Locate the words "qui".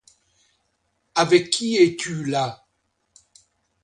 1.51-1.75